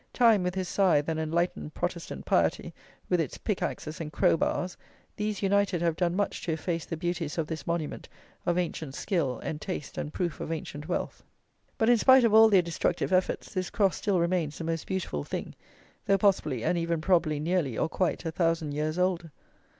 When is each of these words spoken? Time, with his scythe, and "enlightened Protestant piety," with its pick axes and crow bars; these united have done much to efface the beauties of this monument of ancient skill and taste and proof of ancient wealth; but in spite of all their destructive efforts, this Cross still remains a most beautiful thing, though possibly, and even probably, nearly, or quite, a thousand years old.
Time, 0.13 0.41
with 0.41 0.55
his 0.55 0.67
scythe, 0.67 1.07
and 1.09 1.19
"enlightened 1.19 1.75
Protestant 1.75 2.25
piety," 2.25 2.73
with 3.07 3.21
its 3.21 3.37
pick 3.37 3.61
axes 3.61 4.01
and 4.01 4.11
crow 4.11 4.35
bars; 4.35 4.75
these 5.15 5.43
united 5.43 5.79
have 5.83 5.95
done 5.95 6.15
much 6.15 6.41
to 6.41 6.53
efface 6.53 6.85
the 6.87 6.97
beauties 6.97 7.37
of 7.37 7.45
this 7.45 7.67
monument 7.67 8.09
of 8.43 8.57
ancient 8.57 8.95
skill 8.95 9.37
and 9.43 9.61
taste 9.61 9.99
and 9.99 10.11
proof 10.11 10.39
of 10.39 10.51
ancient 10.51 10.87
wealth; 10.87 11.23
but 11.77 11.87
in 11.87 11.99
spite 11.99 12.23
of 12.23 12.33
all 12.33 12.49
their 12.49 12.63
destructive 12.63 13.13
efforts, 13.13 13.53
this 13.53 13.69
Cross 13.69 13.97
still 13.97 14.19
remains 14.19 14.59
a 14.59 14.63
most 14.63 14.87
beautiful 14.87 15.23
thing, 15.23 15.53
though 16.07 16.17
possibly, 16.17 16.63
and 16.63 16.79
even 16.79 16.99
probably, 16.99 17.39
nearly, 17.39 17.77
or 17.77 17.87
quite, 17.87 18.25
a 18.25 18.31
thousand 18.31 18.71
years 18.71 18.97
old. 18.97 19.29